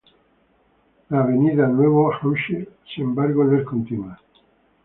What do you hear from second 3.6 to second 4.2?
continua.